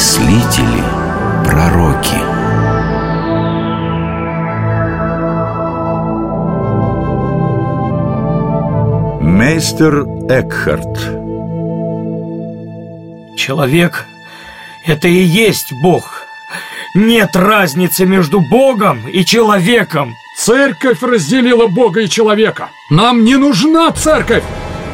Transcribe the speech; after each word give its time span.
мыслители, 0.00 0.82
пророки. 1.44 2.16
Мейстер 9.22 10.04
Экхарт 10.30 10.96
Человек– 13.36 14.06
это 14.86 15.06
и 15.06 15.12
есть 15.12 15.74
Бог. 15.82 16.22
Нет 16.94 17.36
разницы 17.36 18.06
между 18.06 18.40
Богом 18.40 19.06
и 19.06 19.22
человеком. 19.22 20.14
Церковь 20.38 21.02
разделила 21.02 21.66
Бога 21.66 22.00
и 22.00 22.08
человека. 22.08 22.70
Нам 22.88 23.22
не 23.22 23.36
нужна 23.36 23.92
церковь. 23.92 24.44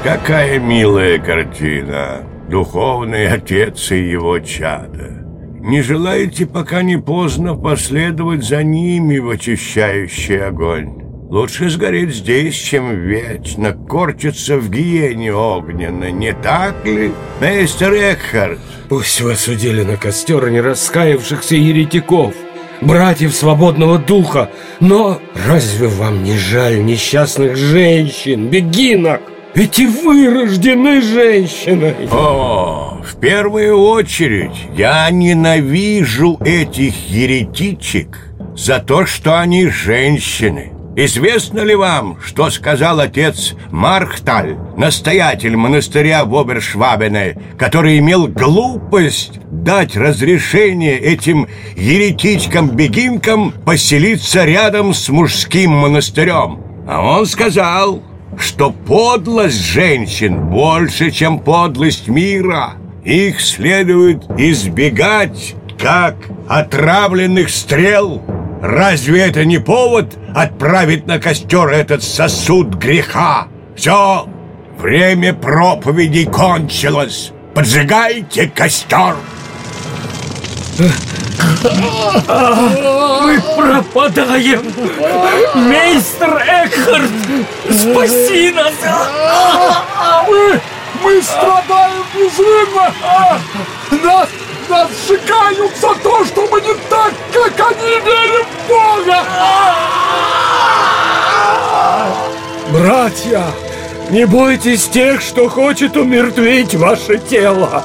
Какая 0.03 0.59
милая 0.59 1.21
картина. 1.21 2.27
Духовный 2.49 3.29
отец 3.29 3.91
и 3.91 4.11
его 4.11 4.39
чада. 4.39 5.25
Не 5.61 5.83
желаете, 5.83 6.47
пока 6.47 6.83
не 6.83 6.97
поздно, 6.97 7.57
последовать 7.57 8.45
за 8.45 8.63
ними 8.63 9.19
в 9.19 9.31
очищающий 9.31 10.47
огонь? 10.47 11.03
Лучше 11.29 11.69
сгореть 11.69 12.15
здесь, 12.15 12.55
чем 12.55 13.01
вечно 13.01 13.73
корчиться 13.73 14.59
в 14.59 14.71
гиене 14.71 15.35
огненной, 15.35 16.13
не 16.13 16.33
так 16.33 16.87
ли, 16.87 17.11
мейстер 17.41 17.93
Экхард? 17.95 18.61
Пусть 18.89 19.21
вы 19.21 19.33
осудили 19.33 19.83
на 19.83 19.97
костер 19.97 20.49
не 20.49 20.61
раскаявшихся 20.61 21.57
еретиков, 21.57 22.33
братьев 22.81 23.35
свободного 23.35 23.99
духа, 23.99 24.51
но 24.79 25.21
разве 25.49 25.89
вам 25.89 26.23
не 26.23 26.37
жаль 26.37 26.85
несчастных 26.85 27.57
женщин, 27.57 28.47
бегинок? 28.47 29.23
Ведь 29.57 29.79
и 29.79 29.87
женщиной 31.01 31.95
О, 32.13 33.01
в 33.03 33.19
первую 33.19 33.79
очередь 33.79 34.69
я 34.77 35.09
ненавижу 35.11 36.39
этих 36.45 37.09
еретичек 37.09 38.35
за 38.55 38.81
то, 38.81 39.07
что 39.07 39.41
они 39.41 39.69
женщины 39.69 40.73
Известно 40.95 41.61
ли 41.61 41.75
вам, 41.75 42.19
что 42.23 42.51
сказал 42.51 43.01
отец 43.01 43.55
Мархталь, 43.71 44.59
настоятель 44.77 45.57
монастыря 45.57 46.27
в 46.27 46.37
Обершвабене, 46.37 47.39
который 47.59 47.99
имел 47.99 48.29
глупость 48.29 49.41
дать 49.51 49.97
разрешение 49.97 50.99
этим 50.99 51.49
еретичкам-бегинкам 51.77 53.53
поселиться 53.65 54.45
рядом 54.45 54.93
с 54.93 55.09
мужским 55.09 55.71
монастырем? 55.71 56.61
А 56.87 57.03
он 57.03 57.27
сказал, 57.27 58.03
что 58.39 58.71
подлость 58.71 59.65
женщин 59.65 60.49
больше, 60.49 61.11
чем 61.11 61.39
подлость 61.39 62.09
мира. 62.09 62.75
Их 63.05 63.41
следует 63.41 64.25
избегать, 64.37 65.55
как 65.79 66.17
отравленных 66.49 67.51
стрел– 67.51 68.23
Разве 68.63 69.21
это 69.21 69.45
не 69.45 69.59
повод 69.59 70.17
отправить 70.35 71.07
на 71.07 71.19
костер 71.19 71.69
этот 71.69 72.03
сосуд 72.03 72.75
греха? 72.75 73.49
Все, 73.77 74.27
время 74.79 75.35
проповеди 75.35 76.25
кончилось. 76.25 77.33
Поджигайте 77.55 78.49
костер. 78.49 79.15
Мы 83.23 83.41
пропадаем! 83.57 84.73
Мейстер 85.55 86.43
Экхард! 86.47 87.11
Спаси 87.71 88.53
нас! 88.53 88.75
Мы, 90.29 90.61
мы 91.03 91.23
страдаем 91.23 92.05
безвинно! 92.15 92.93
Нас 94.03 94.29
нас 94.69 94.89
сжигают 95.07 95.77
за 95.77 95.95
то, 95.95 96.25
что 96.25 96.47
мы 96.51 96.61
не 96.61 96.75
так, 96.89 97.13
как 97.33 97.73
они 97.73 97.91
верим 98.05 98.45
в 98.45 98.69
Бога! 98.69 99.25
Братья, 102.73 103.45
не 104.11 104.27
бойтесь 104.27 104.89
тех, 104.89 105.21
что 105.21 105.49
хочет 105.49 105.97
умертвить 105.97 106.75
ваше 106.75 107.19
тело. 107.19 107.85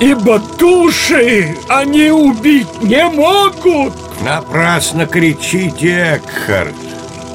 Ибо 0.00 0.40
души 0.58 1.56
они 1.68 2.10
убить 2.10 2.82
не 2.82 3.04
могут. 3.08 3.94
Напрасно 4.22 5.06
кричите, 5.06 6.20
Экхард. 6.22 6.74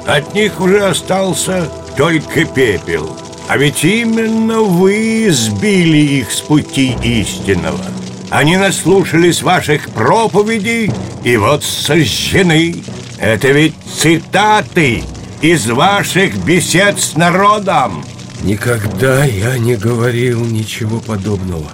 От 0.06 0.34
них 0.34 0.59
уже 0.59 0.88
остался 0.88 1.70
только 1.98 2.46
пепел. 2.46 3.18
А 3.48 3.58
ведь 3.58 3.84
именно 3.84 4.62
вы 4.62 5.28
сбили 5.31 5.98
их 5.98 6.31
с 6.31 6.42
пути 6.42 6.96
истинного. 7.04 7.86
Они 8.31 8.58
наслушались 8.58 9.44
ваших 9.44 9.90
проповедей 9.90 10.92
и 11.24 11.38
вот 11.38 11.64
сожжены. 11.64 12.84
Это 13.20 13.50
ведь 13.50 13.75
цитаты 13.96 15.04
из 15.42 15.68
ваших 15.68 16.36
бесед 16.44 17.00
с 17.00 17.16
народом. 17.16 18.04
Никогда 18.42 19.24
я 19.25 19.58
не 19.58 19.75
говорил 19.75 20.44
ничего 20.44 21.00
подобного. 21.00 21.72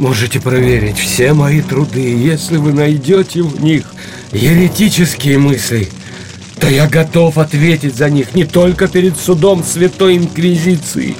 Можете 0.00 0.40
проверить 0.40 0.96
все 0.96 1.34
мои 1.34 1.60
труды, 1.60 2.00
если 2.00 2.56
вы 2.56 2.72
найдете 2.72 3.42
в 3.42 3.62
них 3.62 3.84
еретические 4.32 5.36
мысли, 5.36 5.90
то 6.58 6.70
я 6.70 6.88
готов 6.88 7.36
ответить 7.36 7.96
за 7.96 8.08
них 8.08 8.34
не 8.34 8.46
только 8.46 8.88
перед 8.88 9.18
судом 9.18 9.62
Святой 9.62 10.16
Инквизиции, 10.16 11.16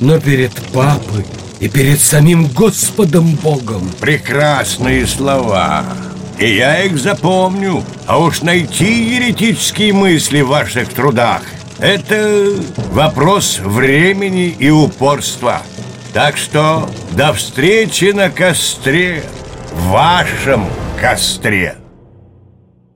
но 0.00 0.20
перед 0.20 0.52
Папой 0.74 1.24
и 1.58 1.70
перед 1.70 2.02
самим 2.02 2.48
Господом 2.48 3.34
Богом. 3.36 3.90
Прекрасные 3.98 5.06
слова. 5.06 5.86
И 6.38 6.54
я 6.54 6.82
их 6.82 6.98
запомню. 6.98 7.82
А 8.04 8.18
уж 8.18 8.42
найти 8.42 9.14
еретические 9.14 9.94
мысли 9.94 10.42
в 10.42 10.48
ваших 10.48 10.90
трудах– 10.90 11.40
это 11.78 12.52
вопрос 12.92 13.58
времени 13.58 14.54
и 14.58 14.68
упорства. 14.68 15.62
Так 16.12 16.36
что 16.36 16.88
до 17.16 17.32
встречи 17.32 18.12
на 18.12 18.30
костре, 18.30 19.22
в 19.72 19.90
вашем 19.90 20.64
костре. 21.00 21.76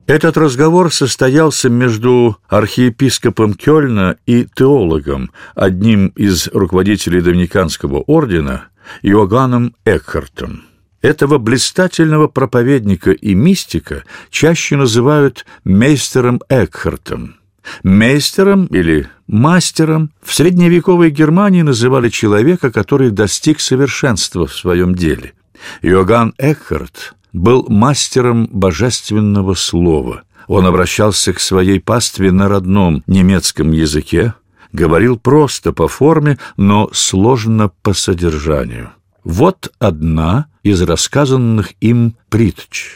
Этот 0.05 0.35
разговор 0.35 0.91
состоялся 0.91 1.69
между 1.69 2.37
архиепископом 2.49 3.53
Кёльна 3.53 4.17
и 4.25 4.45
теологом, 4.53 5.31
одним 5.55 6.07
из 6.07 6.47
руководителей 6.47 7.21
Доминиканского 7.21 7.99
ордена, 7.99 8.65
Иоганном 9.01 9.75
Экхартом. 9.85 10.65
Этого 11.01 11.37
блистательного 11.37 12.27
проповедника 12.27 13.11
и 13.11 13.33
мистика 13.33 14.03
чаще 14.29 14.75
называют 14.75 15.45
мейстером 15.63 16.41
Экхартом. 16.49 17.35
Мейстером 17.83 18.65
или 18.67 19.07
мастером 19.27 20.11
в 20.21 20.33
средневековой 20.33 21.11
Германии 21.11 21.61
называли 21.61 22.09
человека, 22.09 22.71
который 22.71 23.11
достиг 23.11 23.59
совершенства 23.59 24.47
в 24.47 24.55
своем 24.55 24.95
деле. 24.95 25.33
Иоганн 25.81 26.33
Экхарт 26.37 27.15
был 27.31 27.65
мастером 27.69 28.47
божественного 28.51 29.53
слова. 29.55 30.23
Он 30.47 30.65
обращался 30.65 31.33
к 31.33 31.39
своей 31.39 31.79
пастве 31.79 32.31
на 32.31 32.49
родном 32.49 33.03
немецком 33.07 33.71
языке, 33.71 34.33
говорил 34.71 35.17
просто 35.17 35.71
по 35.71 35.87
форме, 35.87 36.37
но 36.57 36.89
сложно 36.91 37.71
по 37.81 37.93
содержанию. 37.93 38.91
Вот 39.23 39.71
одна 39.79 40.47
из 40.63 40.81
рассказанных 40.81 41.73
им 41.79 42.15
притч. 42.29 42.91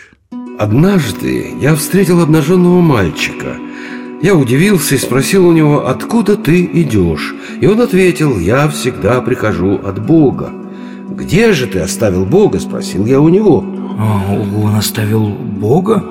Однажды 0.59 1.53
я 1.61 1.75
встретил 1.75 2.21
обнаженного 2.21 2.81
мальчика. 2.81 3.57
Я 4.21 4.35
удивился 4.35 4.95
и 4.95 4.97
спросил 4.97 5.47
у 5.47 5.51
него, 5.51 5.87
откуда 5.87 6.35
ты 6.35 6.63
идешь? 6.65 7.35
И 7.61 7.67
он 7.67 7.81
ответил, 7.81 8.39
я 8.39 8.67
всегда 8.67 9.21
прихожу 9.21 9.75
от 9.75 10.03
Бога. 10.05 10.51
«Где 11.09 11.53
же 11.53 11.67
ты 11.67 11.79
оставил 11.79 12.25
Бога?»– 12.25 12.59
спросил 12.59 13.05
я 13.05 13.21
у 13.21 13.29
него. 13.29 13.63
А, 13.97 14.33
он 14.63 14.75
оставил 14.75 15.27
Бога? 15.27 16.03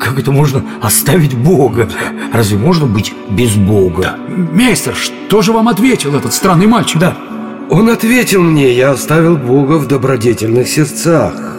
Как 0.00 0.18
это 0.18 0.32
можно 0.32 0.64
оставить 0.80 1.34
Бога? 1.34 1.88
Разве 2.32 2.58
можно 2.58 2.86
быть 2.86 3.12
без 3.30 3.54
Бога? 3.54 4.16
Мейстер, 4.28 4.94
что 4.94 5.42
же 5.42 5.52
вам 5.52 5.68
ответил 5.68 6.14
этот 6.14 6.32
странный 6.32 6.66
мальчик? 6.66 6.98
Да, 6.98 7.16
Он 7.70 7.88
ответил 7.90 8.42
мне, 8.42 8.72
я 8.74 8.92
оставил 8.92 9.36
Бога 9.36 9.74
в 9.74 9.86
добродетельных 9.86 10.66
сердцах. 10.66 11.53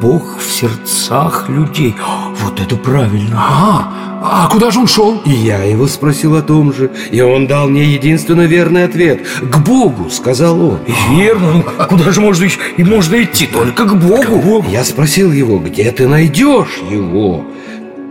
Бог 0.00 0.38
в 0.38 0.50
сердцах 0.50 1.48
людей. 1.48 1.94
Вот 2.42 2.60
это 2.60 2.76
правильно. 2.76 3.36
А, 3.36 3.92
а 4.22 4.48
куда 4.48 4.70
же 4.70 4.80
он 4.80 4.86
шел? 4.86 5.20
И 5.24 5.30
я 5.30 5.62
его 5.64 5.86
спросил 5.86 6.36
о 6.36 6.42
том 6.42 6.72
же, 6.72 6.90
и 7.10 7.20
он 7.20 7.46
дал 7.46 7.68
мне 7.68 7.84
единственно 7.84 8.42
верный 8.42 8.84
ответ. 8.84 9.26
«К 9.40 9.58
Богу»,— 9.58 10.08
сказал 10.10 10.60
он. 10.60 10.78
Верно, 11.10 11.52
ну 11.52 11.64
куда 11.88 12.12
же 12.12 12.20
можно, 12.20 12.46
и 12.76 12.84
можно 12.84 13.22
идти? 13.22 13.46
Только 13.46 13.84
к 13.84 13.94
Богу. 13.96 14.64
Я 14.68 14.84
спросил 14.84 15.32
его, 15.32 15.58
где 15.58 15.90
ты 15.90 16.06
найдешь 16.06 16.80
его? 16.90 17.44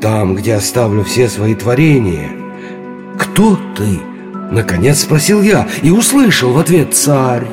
Там, 0.01 0.35
где 0.35 0.55
оставлю 0.55 1.03
все 1.03 1.29
свои 1.29 1.55
творения. 1.55 2.31
Кто 3.17 3.57
ты? 3.75 3.99
Наконец 4.51 5.01
спросил 5.01 5.41
я 5.41 5.67
и 5.81 5.89
услышал 5.89 6.51
в 6.51 6.57
ответ 6.57 6.95
царь. 6.95 7.47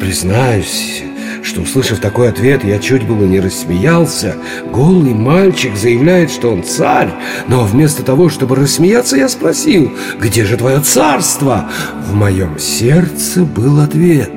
Признаюсь, 0.00 1.02
что, 1.48 1.62
услышав 1.62 1.98
такой 1.98 2.28
ответ, 2.28 2.62
я 2.62 2.78
чуть 2.78 3.06
было 3.06 3.24
не 3.24 3.40
рассмеялся. 3.40 4.36
Голый 4.70 5.14
мальчик 5.14 5.76
заявляет, 5.76 6.30
что 6.30 6.52
он 6.52 6.62
царь, 6.62 7.08
но 7.48 7.64
вместо 7.64 8.02
того, 8.02 8.28
чтобы 8.28 8.54
рассмеяться, 8.54 9.16
я 9.16 9.28
спросил, 9.28 9.90
где 10.20 10.44
же 10.44 10.58
твое 10.58 10.80
царство? 10.80 11.70
В 12.06 12.14
моем 12.14 12.58
сердце 12.58 13.42
был 13.42 13.80
ответ. 13.80 14.30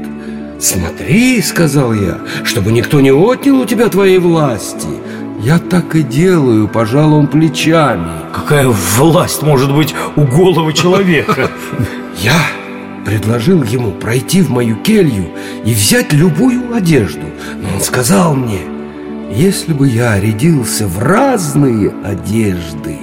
«Смотри»,— 0.60 1.42
сказал 1.44 1.94
я,— 1.94 2.20
«чтобы 2.44 2.72
никто 2.72 3.02
не 3.02 3.12
отнял 3.12 3.60
у 3.60 3.66
тебя 3.66 3.90
твоей 3.90 4.20
власти». 4.20 4.88
Я 5.40 5.58
так 5.58 5.96
и 5.96 6.04
делаю, 6.04 6.68
пожал 6.68 7.16
он 7.16 7.26
плечами. 7.26 8.12
Какая 8.32 8.68
власть 8.68 9.42
может 9.42 9.74
быть 9.74 9.96
у 10.16 10.22
голого 10.22 10.72
человека? 10.72 11.50
Я 12.18 12.40
предложил 13.06 13.64
ему 13.64 13.92
пройти 13.92 14.42
в 14.42 14.50
мою 14.50 14.76
келью 14.78 15.30
и 15.66 15.74
взять 15.74 16.14
любую 16.14 16.74
одежду. 16.74 17.26
Но 17.62 17.76
он 17.76 17.82
сказал 17.82 18.36
мне, 18.36 18.62
если 19.34 19.74
бы 19.74 19.88
я 19.88 20.20
рядился 20.20 20.88
в 20.88 21.00
разные 21.00 21.94
одежды, 22.04 22.98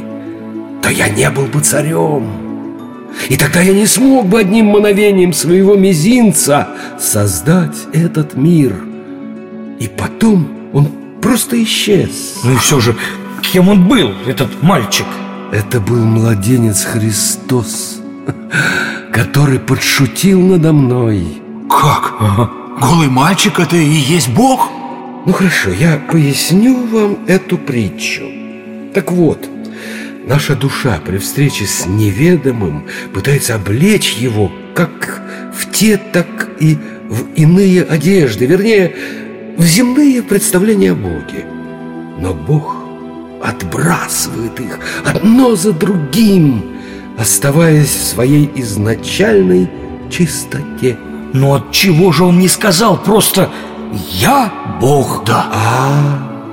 то 0.82 0.90
я 0.90 1.08
не 1.08 1.28
был 1.30 1.44
бы 1.44 1.60
царем. 1.60 2.48
И 3.28 3.36
тогда 3.36 3.60
я 3.60 3.72
не 3.72 3.86
смог 3.86 4.26
бы 4.26 4.40
одним 4.40 4.66
мановением 4.66 5.32
своего 5.32 5.74
мизинца 5.74 6.68
создать 7.00 7.76
этот 7.92 8.34
мир. 8.36 8.74
И 9.80 9.88
потом 9.88 10.48
он 10.72 10.88
просто 11.20 11.62
исчез. 11.62 12.40
Ну 12.44 12.52
и 12.52 12.56
все 12.56 12.80
же, 12.80 12.94
кем 13.40 13.68
он 13.68 13.88
был, 13.88 14.12
этот 14.26 14.62
мальчик? 14.62 15.06
Это 15.50 15.80
был 15.80 16.04
младенец 16.04 16.84
Христос 16.84 17.97
который 19.12 19.58
подшутил 19.58 20.40
надо 20.40 20.72
мной 20.72 21.42
Как? 21.68 22.14
Ага. 22.20 22.50
Голый 22.80 23.08
мальчик 23.08 23.58
это 23.58 23.76
и 23.76 23.84
есть 23.84 24.28
Бог? 24.28 24.70
Ну 25.26 25.32
хорошо, 25.32 25.70
я 25.70 26.00
поясню 26.10 26.86
вам 26.86 27.18
эту 27.26 27.58
притчу 27.58 28.24
Так 28.94 29.12
вот, 29.12 29.48
наша 30.26 30.54
душа 30.54 31.00
при 31.04 31.18
встрече 31.18 31.66
с 31.66 31.86
неведомым 31.86 32.86
Пытается 33.12 33.56
облечь 33.56 34.14
его 34.14 34.50
как 34.74 35.22
в 35.54 35.70
те, 35.72 35.96
так 35.96 36.48
и 36.60 36.78
в 37.08 37.34
иные 37.34 37.82
одежды 37.82 38.46
Вернее, 38.46 38.94
в 39.56 39.64
земные 39.64 40.22
представления 40.22 40.92
о 40.92 40.94
Боге 40.94 41.44
Но 42.18 42.32
Бог 42.32 42.76
отбрасывает 43.42 44.58
их 44.60 44.78
одно 45.04 45.54
за 45.56 45.72
другим 45.72 46.77
оставаясь 47.18 47.88
в 47.88 48.06
своей 48.06 48.50
изначальной 48.54 49.68
чистоте. 50.08 50.96
Но 51.34 51.54
от 51.54 51.72
чего 51.72 52.12
же 52.12 52.24
он 52.24 52.38
не 52.38 52.48
сказал 52.48 52.96
просто 52.96 53.50
«Я 54.12 54.52
Бог»? 54.80 55.24
Да. 55.26 55.46
А, 55.52 56.48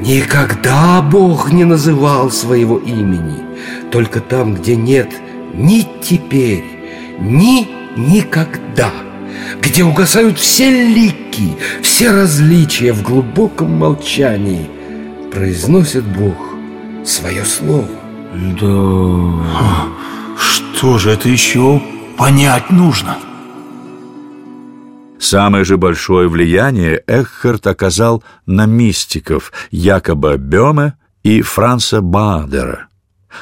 никогда 0.00 1.02
Бог 1.02 1.52
не 1.52 1.64
называл 1.64 2.30
своего 2.30 2.78
имени. 2.78 3.42
Только 3.90 4.20
там, 4.20 4.54
где 4.54 4.74
нет 4.74 5.10
ни 5.54 5.86
теперь, 6.02 6.64
ни 7.20 7.68
никогда. 7.96 8.90
Где 9.60 9.84
угасают 9.84 10.38
все 10.38 10.70
лики, 10.70 11.56
все 11.82 12.10
различия 12.10 12.92
в 12.92 13.02
глубоком 13.02 13.78
молчании, 13.78 14.68
произносит 15.30 16.04
Бог 16.04 16.36
свое 17.04 17.44
слово. 17.44 18.01
Да... 18.32 19.88
Что 20.38 20.98
же 20.98 21.10
это 21.10 21.28
еще 21.28 21.80
понять 22.16 22.70
нужно? 22.70 23.18
Самое 25.18 25.64
же 25.64 25.76
большое 25.76 26.28
влияние 26.28 27.02
Экхарт 27.06 27.66
оказал 27.66 28.24
на 28.46 28.66
мистиков 28.66 29.52
Якоба 29.70 30.36
Бёме 30.36 30.94
и 31.22 31.42
Франца 31.42 32.00
Баадера. 32.00 32.88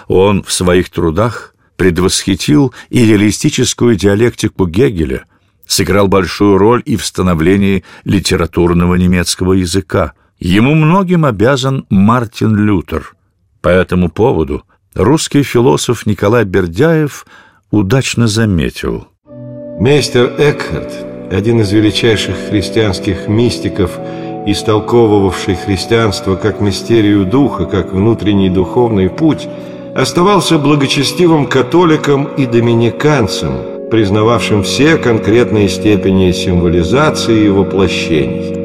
Он 0.09 0.43
в 0.43 0.53
своих 0.53 0.91
трудах 0.91 1.55
предвосхитил 1.77 2.75
идеалистическую 2.91 3.97
диалектику 3.97 4.67
Гегеля, 4.67 5.25
сыграл 5.67 6.09
большую 6.09 6.59
роль 6.59 6.83
и 6.85 6.97
в 6.97 7.07
становлении 7.07 7.85
литературного 8.05 8.97
немецкого 8.97 9.55
языка. 9.55 10.13
Ему 10.39 10.75
многим 10.75 11.25
обязан 11.25 11.87
Мартин 11.89 12.57
Лютер. 12.57 13.15
По 13.63 13.69
этому 13.69 14.11
поводу 14.11 14.65
русский 14.95 15.43
философ 15.43 16.07
Николай 16.07 16.45
Бердяев 16.45 17.27
удачно 17.71 18.27
заметил. 18.27 19.07
Мейстер 19.79 20.35
Экхарт, 20.39 20.93
один 21.31 21.61
из 21.61 21.73
величайших 21.73 22.37
христианских 22.49 23.29
мистиков, 23.29 23.99
истолковывавший 24.47 25.55
христианство 25.55 26.37
как 26.37 26.61
мистерию 26.61 27.25
духа, 27.25 27.67
как 27.67 27.93
внутренний 27.93 28.51
духовный 28.51 29.09
путь, 29.09 29.49
оставался 29.95 30.59
благочестивым 30.59 31.47
католиком 31.47 32.27
и 32.37 32.47
доминиканцем, 32.47 33.89
признававшим 33.91 34.63
все 34.63 34.97
конкретные 34.97 35.69
степени 35.69 36.33
символизации 36.33 37.47
и 37.47 37.49
воплощений. 37.49 38.60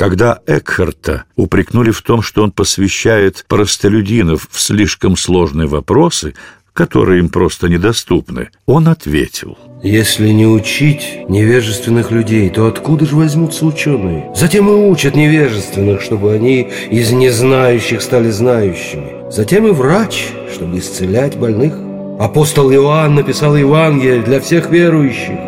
Когда 0.00 0.38
Экхарта 0.46 1.24
упрекнули 1.36 1.90
в 1.90 2.00
том, 2.00 2.22
что 2.22 2.42
он 2.42 2.52
посвящает 2.52 3.44
простолюдинов 3.46 4.48
в 4.50 4.58
слишком 4.58 5.14
сложные 5.14 5.68
вопросы, 5.68 6.32
которые 6.72 7.18
им 7.18 7.28
просто 7.28 7.68
недоступны, 7.68 8.48
он 8.64 8.88
ответил. 8.88 9.58
Если 9.82 10.30
не 10.30 10.46
учить 10.46 11.28
невежественных 11.28 12.12
людей, 12.12 12.48
то 12.48 12.66
откуда 12.66 13.04
же 13.04 13.14
возьмутся 13.14 13.66
ученые? 13.66 14.30
Затем 14.34 14.70
и 14.70 14.72
учат 14.72 15.16
невежественных, 15.16 16.00
чтобы 16.00 16.32
они 16.32 16.70
из 16.90 17.12
незнающих 17.12 18.00
стали 18.00 18.30
знающими. 18.30 19.30
Затем 19.30 19.66
и 19.66 19.70
врач, 19.70 20.28
чтобы 20.50 20.78
исцелять 20.78 21.36
больных. 21.36 21.74
Апостол 22.18 22.72
Иоанн 22.72 23.16
написал 23.16 23.54
Евангелие 23.54 24.22
для 24.22 24.40
всех 24.40 24.70
верующих, 24.70 25.38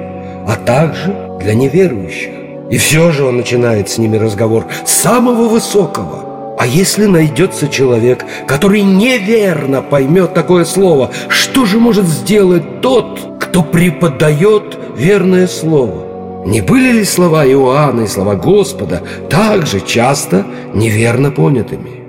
а 0.46 0.56
также 0.62 1.38
для 1.40 1.54
неверующих. 1.54 2.41
И 2.72 2.78
все 2.78 3.12
же 3.12 3.24
он 3.24 3.36
начинает 3.36 3.90
с 3.90 3.98
ними 3.98 4.16
разговор 4.16 4.64
с 4.86 4.92
самого 4.92 5.46
высокого. 5.46 6.56
А 6.58 6.66
если 6.66 7.04
найдется 7.04 7.68
человек, 7.68 8.24
который 8.48 8.80
неверно 8.80 9.82
поймет 9.82 10.32
такое 10.32 10.64
слово, 10.64 11.10
что 11.28 11.66
же 11.66 11.78
может 11.78 12.06
сделать 12.06 12.80
тот, 12.80 13.20
кто 13.40 13.62
преподает 13.62 14.78
верное 14.96 15.48
слово? 15.48 16.46
Не 16.46 16.62
были 16.62 16.92
ли 16.92 17.04
слова 17.04 17.44
Иоанна 17.44 18.04
и 18.04 18.06
слова 18.06 18.36
Господа 18.36 19.02
также 19.28 19.80
часто 19.80 20.46
неверно 20.72 21.30
понятыми? 21.30 22.02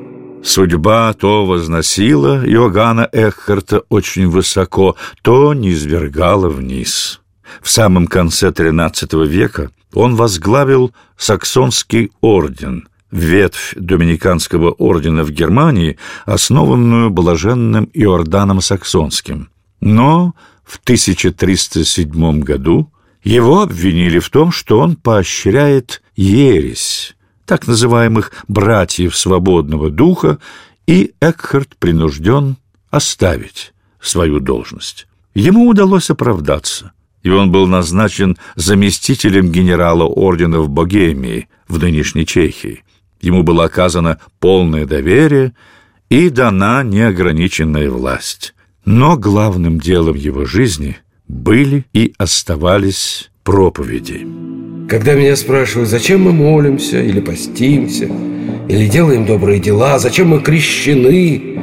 Судьба 0.46 1.12
то 1.12 1.46
возносила 1.46 2.42
Иоганна 2.46 3.10
Экхарта 3.12 3.82
очень 3.90 4.30
высоко, 4.30 4.96
то 5.24 5.54
низвергала 5.54 6.48
вниз. 6.48 7.20
В 7.62 7.70
самом 7.70 8.08
конце 8.08 8.48
XIII 8.50 9.28
века 9.28 9.70
он 9.94 10.16
возглавил 10.16 10.94
Саксонский 11.18 12.12
орден, 12.22 12.88
ветвь 13.12 13.74
Доминиканского 13.76 14.72
ордена 14.72 15.24
в 15.24 15.32
Германии, 15.32 15.98
основанную 16.26 17.10
блаженным 17.10 17.90
Иорданом 17.94 18.62
Саксонским. 18.62 19.50
Но 19.80 20.34
в 20.64 20.80
1307 20.80 22.40
году 22.40 22.92
его 23.24 23.62
обвинили 23.62 24.20
в 24.20 24.30
том, 24.30 24.52
что 24.52 24.80
он 24.80 24.96
поощряет 24.96 26.02
ересь, 26.16 27.16
так 27.46 27.68
называемых 27.68 28.32
«братьев 28.48 29.16
свободного 29.16 29.90
духа», 29.90 30.40
и 30.86 31.14
Экхарт 31.22 31.78
принужден 31.78 32.58
оставить 32.90 33.74
свою 34.02 34.40
должность. 34.40 35.08
Ему 35.34 35.68
удалось 35.70 36.10
оправдаться– 36.10 36.92
и 37.24 37.30
он 37.30 37.52
был 37.52 37.68
назначен 37.68 38.38
заместителем 38.56 39.52
генерала 39.52 40.04
ордена 40.04 40.60
в 40.60 40.70
Богемии, 40.70 41.48
в 41.68 41.80
нынешней 41.80 42.26
Чехии. 42.26 42.84
Ему 43.22 43.44
было 43.44 43.66
оказано 43.66 44.20
полное 44.40 44.86
доверие 44.86 45.54
и 46.10 46.30
дана 46.30 46.84
неограниченная 46.84 47.90
власть. 47.90 48.54
Но 48.86 49.16
главным 49.18 49.80
делом 49.80 50.16
его 50.16 50.46
жизни 50.46 50.98
были 51.30 51.86
и 51.94 52.14
оставались 52.18 53.32
проповеди. 53.44 54.28
Когда 54.90 55.14
меня 55.14 55.38
спрашивают, 55.38 55.90
зачем 55.90 56.24
мы 56.24 56.34
молимся 56.34 57.02
или 57.02 57.22
постимся, 57.22 58.10
или 58.68 58.88
делаем 58.88 59.26
добрые 59.26 59.62
дела, 59.62 60.00
зачем 60.00 60.28
мы 60.28 60.42
крещены, 60.42 61.62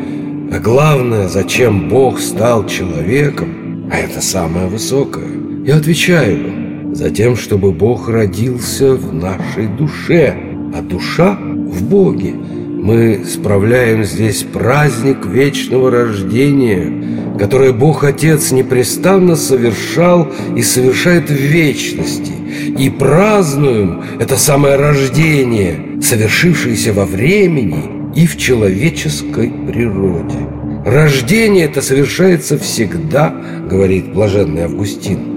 а 0.50 0.58
главное, 0.58 1.28
зачем 1.28 1.90
Бог 1.90 2.18
стал 2.20 2.66
человеком, 2.66 3.88
а 3.92 3.98
это 3.98 4.22
самое 4.22 4.66
высокое, 4.66 5.39
я 5.70 5.76
отвечаю, 5.76 6.94
затем, 6.94 7.36
чтобы 7.36 7.70
Бог 7.70 8.08
родился 8.08 8.96
в 8.96 9.14
нашей 9.14 9.68
душе, 9.68 10.34
а 10.74 10.82
душа 10.82 11.38
в 11.40 11.84
Боге. 11.84 12.34
Мы 12.34 13.24
справляем 13.24 14.02
здесь 14.02 14.42
праздник 14.42 15.24
вечного 15.26 15.92
рождения, 15.92 17.38
который 17.38 17.72
Бог 17.72 18.02
Отец 18.02 18.50
непрестанно 18.50 19.36
совершал 19.36 20.32
и 20.56 20.62
совершает 20.62 21.30
в 21.30 21.34
вечности– 21.34 22.32
и 22.78 22.90
празднуем 22.90 24.02
это 24.18 24.36
самое 24.36 24.76
рождение, 24.76 26.00
совершившееся 26.02 26.92
во 26.92 27.04
времени 27.04 28.12
и 28.16 28.26
в 28.26 28.36
человеческой 28.36 29.52
природе. 29.68 30.38
Рождение 30.84 31.66
это 31.66 31.80
совершается 31.80 32.58
всегда, 32.58 33.34
говорит 33.70 34.12
блаженный 34.12 34.62
Августин. 34.62 35.29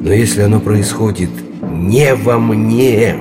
Но 0.00 0.12
если 0.12 0.42
оно 0.42 0.60
происходит 0.60 1.30
не 1.62 2.14
во 2.14 2.38
мне, 2.38 3.16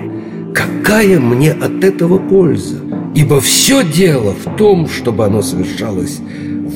какая 0.53 1.19
мне 1.19 1.51
от 1.51 1.84
этого 1.84 2.17
польза? 2.17 2.77
Ибо 3.15 3.41
все 3.41 3.84
дело 3.84 4.34
в 4.34 4.57
том, 4.57 4.88
чтобы 4.88 5.25
оно 5.25 5.41
совершалось 5.41 6.19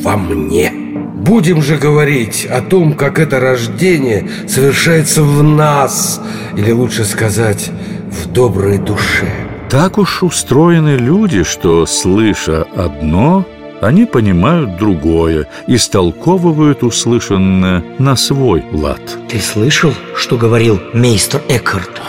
во 0.03 0.17
мне. 0.17 0.71
Будем 1.15 1.61
же 1.61 1.77
говорить 1.77 2.47
о 2.49 2.61
том, 2.61 2.93
как 2.93 3.19
это 3.19 3.39
рождение 3.39 4.27
совершается 4.47 5.21
в 5.21 5.43
нас, 5.43 6.19
или 6.57 6.71
лучше 6.71 7.05
сказать, 7.05 7.69
в 8.09 8.31
доброй 8.31 8.79
душе. 8.79 9.27
Так 9.69 9.99
уж 9.99 10.23
устроены 10.23 10.97
люди, 10.97 11.43
что, 11.43 11.85
слыша 11.85 12.63
одно, 12.75 13.45
они 13.81 14.05
понимают 14.05 14.77
другое, 14.77 15.47
истолковывают 15.67 16.83
услышанное 16.83 17.83
на 17.97 18.15
свой 18.15 18.63
лад. 18.71 19.01
Ты 19.27 19.39
слышал, 19.39 19.93
что 20.15 20.37
говорил 20.37 20.79
мейстер 20.93 21.41
Экхарт? 21.49 22.01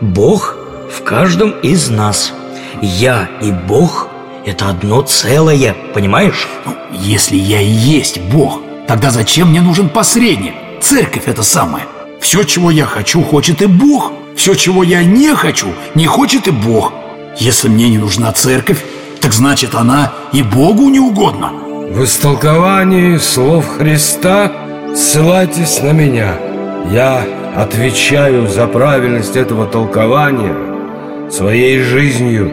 Бог 0.00 0.56
в 0.90 1.02
каждом 1.02 1.50
из 1.60 1.88
нас. 1.90 2.32
Я 2.82 3.28
и 3.42 3.52
Бог– 3.52 4.08
это 4.46 4.68
одно 4.68 5.02
целое, 5.02 5.74
понимаешь? 5.94 6.48
Ну, 6.64 6.74
если 6.92 7.36
я 7.36 7.60
и 7.60 7.68
есть 7.68 8.20
Бог, 8.32 8.60
тогда 8.86 9.10
зачем 9.10 9.50
мне 9.50 9.60
нужен 9.60 9.88
посредник? 9.88 10.54
Церковь 10.80 11.24
это 11.26 11.42
самое. 11.42 11.84
Все, 12.20 12.42
чего 12.42 12.70
я 12.70 12.86
хочу, 12.86 13.22
хочет 13.22 13.62
и 13.62 13.66
Бог. 13.66 14.12
Все, 14.34 14.54
чего 14.54 14.82
я 14.82 15.02
не 15.04 15.34
хочу, 15.34 15.68
не 15.94 16.06
хочет 16.06 16.48
и 16.48 16.50
Бог. 16.50 16.92
Если 17.38 17.68
мне 17.68 17.88
не 17.88 17.98
нужна 17.98 18.32
церковь, 18.32 18.84
так 19.20 19.32
значит 19.32 19.74
она 19.74 20.12
и 20.36 20.42
Богу 20.42 20.90
не 20.90 21.00
угодна. 21.00 21.50
В 21.90 22.04
истолковании 22.04 23.16
слов 23.16 23.66
Христа 23.78 24.52
ссылайтесь 24.94 25.80
на 25.80 25.92
меня. 25.92 26.34
Я 26.90 27.24
отвечаю 27.56 28.46
за 28.46 28.66
правильность 28.66 29.34
этого 29.34 29.66
толкования 29.66 30.54
своей 31.30 31.80
жизнью. 31.80 32.50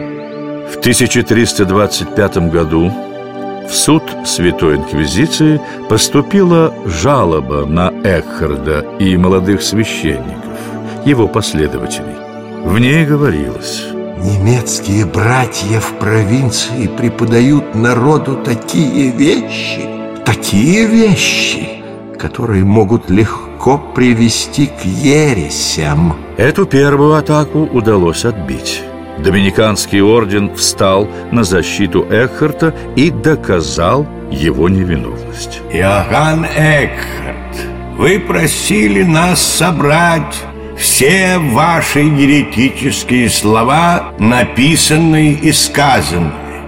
В 0.72 0.78
1325 0.78 2.50
году 2.50 2.90
в 3.68 3.74
суд 3.74 4.02
Святой 4.24 4.76
Инквизиции 4.76 5.60
поступила 5.90 6.72
жалоба 6.86 7.66
на 7.66 7.92
Экхарда 8.02 8.86
и 8.98 9.14
молодых 9.18 9.62
священников, 9.62 10.56
его 11.04 11.28
последователей. 11.28 12.16
В 12.64 12.78
ней 12.78 13.04
говорилось 13.04 13.93
Немецкие 14.24 15.04
братья 15.04 15.80
в 15.80 15.98
провинции 15.98 16.86
преподают 16.86 17.74
народу 17.74 18.36
такие 18.42 19.10
вещи, 19.10 19.82
такие 20.24 20.86
вещи, 20.86 21.68
которые 22.18 22.64
могут 22.64 23.10
легко 23.10 23.76
привести 23.76 24.68
к 24.68 24.82
ересям. 24.86 26.16
Эту 26.38 26.64
первую 26.64 27.16
атаку 27.16 27.68
удалось 27.70 28.24
отбить. 28.24 28.80
Доминиканский 29.18 30.00
орден 30.00 30.54
встал 30.54 31.06
на 31.30 31.44
защиту 31.44 32.06
Экхарта 32.08 32.74
и 32.96 33.10
доказал 33.10 34.06
его 34.30 34.70
невиновность. 34.70 35.60
Иоганн 35.70 36.46
Экхарт, 36.46 37.56
вы 37.98 38.18
просили 38.20 39.02
нас 39.02 39.42
собрать 39.42 40.34
все 40.84 41.38
ваши 41.38 42.00
еретические 42.00 43.30
слова, 43.30 44.12
написанные 44.18 45.32
и 45.32 45.50
сказанные. 45.50 46.60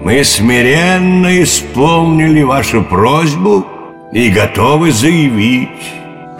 Мы 0.00 0.22
смиренно 0.22 1.42
исполнили 1.42 2.42
вашу 2.42 2.84
просьбу 2.84 3.66
и 4.12 4.30
готовы 4.30 4.92
заявить, 4.92 5.68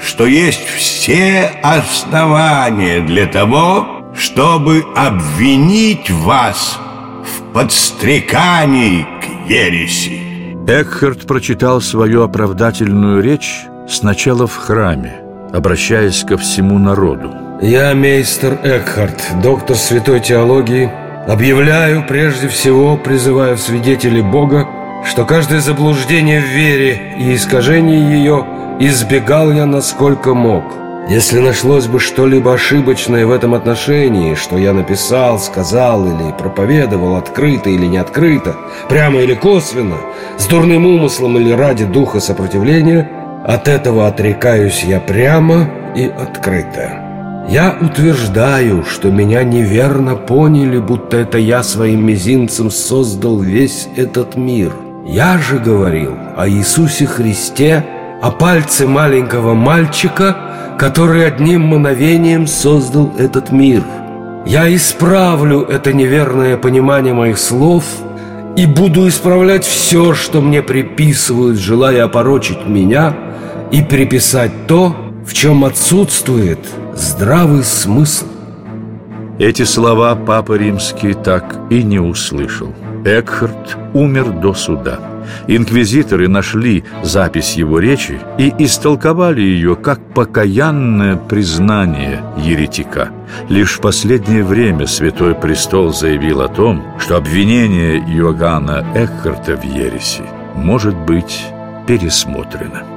что 0.00 0.26
есть 0.26 0.64
все 0.76 1.50
основания 1.60 3.00
для 3.00 3.26
того, 3.26 4.12
чтобы 4.16 4.84
обвинить 4.94 6.08
вас 6.10 6.78
в 7.24 7.52
подстрекании 7.52 9.04
к 9.20 9.50
ереси. 9.50 10.20
Экхард 10.68 11.26
прочитал 11.26 11.80
свою 11.80 12.22
оправдательную 12.22 13.20
речь 13.24 13.64
сначала 13.88 14.46
в 14.46 14.54
храме, 14.56 15.23
обращаясь 15.54 16.24
ко 16.24 16.36
всему 16.36 16.78
народу. 16.78 17.30
Я, 17.62 17.94
мейстер 17.94 18.58
Экхарт, 18.64 19.22
доктор 19.40 19.76
святой 19.76 20.20
теологии, 20.20 20.90
объявляю 21.28 22.04
прежде 22.06 22.48
всего, 22.48 22.96
призывая 22.96 23.54
в 23.54 23.60
свидетели 23.60 24.20
Бога, 24.20 24.66
что 25.08 25.24
каждое 25.24 25.60
заблуждение 25.60 26.40
в 26.40 26.46
вере 26.46 27.14
и 27.18 27.34
искажение 27.36 28.00
ее 28.00 28.44
избегал 28.80 29.52
я 29.52 29.64
насколько 29.66 30.34
мог. 30.34 30.64
Если 31.08 31.38
нашлось 31.38 31.86
бы 31.86 32.00
что-либо 32.00 32.54
ошибочное 32.54 33.26
в 33.26 33.30
этом 33.30 33.54
отношении, 33.54 34.34
что 34.34 34.56
я 34.56 34.72
написал, 34.72 35.38
сказал 35.38 36.06
или 36.06 36.32
проповедовал 36.36 37.16
открыто 37.16 37.68
или 37.70 37.86
не 37.86 37.98
открыто, 37.98 38.56
прямо 38.88 39.20
или 39.20 39.34
косвенно, 39.34 39.98
с 40.38 40.46
дурным 40.46 40.86
умыслом 40.86 41.38
или 41.38 41.52
ради 41.52 41.84
духа 41.84 42.18
сопротивления– 42.18 43.08
от 43.44 43.68
этого 43.68 44.08
отрекаюсь 44.08 44.82
я 44.84 45.00
прямо 45.00 45.68
и 45.94 46.06
открыто. 46.06 47.44
Я 47.46 47.76
утверждаю, 47.78 48.84
что 48.84 49.10
меня 49.10 49.44
неверно 49.44 50.16
поняли, 50.16 50.78
будто 50.78 51.18
это 51.18 51.36
я 51.36 51.62
своим 51.62 52.06
мизинцем 52.06 52.70
создал 52.70 53.38
весь 53.38 53.86
этот 53.96 54.36
мир. 54.36 54.72
Я 55.06 55.36
же 55.36 55.58
говорил 55.58 56.14
о 56.38 56.48
Иисусе 56.48 57.04
Христе, 57.04 57.84
о 58.22 58.30
пальце 58.30 58.86
маленького 58.86 59.52
мальчика, 59.52 60.36
который 60.78 61.26
одним 61.26 61.66
мгновением 61.66 62.46
создал 62.46 63.12
этот 63.18 63.52
мир. 63.52 63.82
Я 64.46 64.74
исправлю 64.74 65.60
это 65.60 65.92
неверное 65.92 66.56
понимание 66.56 67.12
моих 67.12 67.38
слов 67.38 67.84
и 68.56 68.64
буду 68.64 69.06
исправлять 69.06 69.64
все, 69.64 70.14
что 70.14 70.40
мне 70.40 70.62
приписывают, 70.62 71.58
желая 71.58 72.04
опорочить 72.04 72.66
меня– 72.66 73.14
и 73.74 73.82
приписать 73.82 74.68
то, 74.68 74.94
в 75.26 75.34
чем 75.34 75.64
отсутствует 75.64 76.60
здравый 76.94 77.64
смысл. 77.64 78.26
Эти 79.40 79.64
слова 79.64 80.14
Папа 80.14 80.52
Римский 80.52 81.12
так 81.12 81.56
и 81.70 81.82
не 81.82 81.98
услышал. 81.98 82.72
Экхарт 83.04 83.76
умер 83.92 84.30
до 84.40 84.54
суда. 84.54 85.00
Инквизиторы 85.48 86.28
нашли 86.28 86.84
запись 87.02 87.54
его 87.54 87.80
речи 87.80 88.20
и 88.38 88.54
истолковали 88.60 89.40
ее 89.40 89.74
как 89.74 89.98
покаянное 90.14 91.16
признание 91.16 92.22
еретика. 92.36 93.08
Лишь 93.48 93.78
в 93.78 93.80
последнее 93.80 94.44
время 94.44 94.86
Святой 94.86 95.34
Престол 95.34 95.92
заявил 95.92 96.42
о 96.42 96.48
том, 96.48 96.84
что 97.00 97.16
обвинение 97.16 97.98
Иоганна 97.98 98.86
Экхарта 98.94 99.56
в 99.56 99.64
ереси 99.64 100.22
может 100.54 100.94
быть 100.94 101.46
пересмотрено. 101.88 102.93